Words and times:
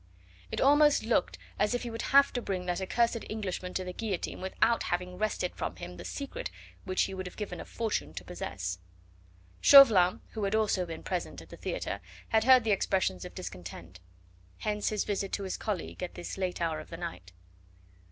It 0.51 0.59
almost 0.59 1.03
looked 1.03 1.37
as 1.59 1.75
if 1.75 1.83
he 1.83 1.91
would 1.91 2.01
have 2.09 2.33
to 2.33 2.41
bring 2.41 2.65
that 2.65 2.81
accursed 2.81 3.23
Englishman 3.29 3.75
to 3.75 3.83
the 3.83 3.93
guillotine 3.93 4.41
without 4.41 4.81
having 4.81 5.15
wrested 5.15 5.53
from 5.55 5.75
him 5.75 5.97
the 5.97 6.03
secret 6.03 6.49
which 6.85 7.03
he 7.03 7.13
would 7.13 7.27
have 7.27 7.37
given 7.37 7.59
a 7.61 7.65
fortune 7.65 8.15
to 8.15 8.23
possess. 8.23 8.79
Chauvelin, 9.61 10.21
who 10.31 10.43
had 10.45 10.55
also 10.55 10.87
been 10.87 11.03
present 11.03 11.39
at 11.39 11.49
the 11.49 11.55
theatre, 11.55 11.99
had 12.29 12.45
heard 12.45 12.63
the 12.63 12.71
expressions 12.71 13.25
of 13.25 13.35
discontent; 13.35 13.99
hence 14.57 14.89
his 14.89 15.03
visit 15.03 15.31
to 15.33 15.43
his 15.43 15.55
colleague 15.55 16.01
at 16.01 16.15
this 16.15 16.35
late 16.35 16.59
hour 16.61 16.79
of 16.79 16.89
the 16.89 16.97
night. 16.97 17.31